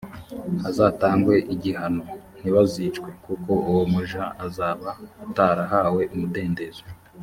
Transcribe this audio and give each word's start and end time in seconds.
hazatangwe 0.61 1.35
igihano 1.53 2.03
ntibazicwe 2.39 3.09
kuko 3.25 3.51
uwo 3.69 3.83
muja 3.91 4.23
azaba 4.45 4.89
atarahawe 5.25 6.03
umudendezo 6.13 6.83